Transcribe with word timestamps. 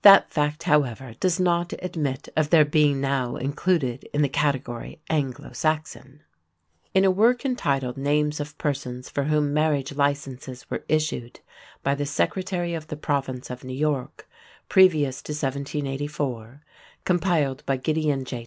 That 0.00 0.30
fact, 0.32 0.62
however, 0.62 1.12
does 1.20 1.38
not 1.38 1.74
admit 1.82 2.30
of 2.34 2.48
their 2.48 2.64
being 2.64 2.98
now 2.98 3.36
included 3.36 4.04
in 4.14 4.22
the 4.22 4.28
category 4.30 5.02
"Anglo 5.10 5.52
Saxon." 5.52 6.22
In 6.94 7.04
a 7.04 7.10
work 7.10 7.44
entitled 7.44 7.98
"Names 7.98 8.40
of 8.40 8.56
Persons 8.56 9.10
for 9.10 9.24
whom 9.24 9.52
Marriage 9.52 9.94
Licenses 9.94 10.64
were 10.70 10.86
issued 10.88 11.40
by 11.82 11.94
the 11.94 12.06
Secretary 12.06 12.72
of 12.72 12.86
the 12.86 12.96
Province 12.96 13.50
of 13.50 13.64
New 13.64 13.76
York, 13.76 14.26
previous 14.70 15.20
to 15.20 15.32
1784," 15.32 16.62
compiled 17.04 17.62
by 17.66 17.76
Gideon 17.76 18.24
J. 18.24 18.34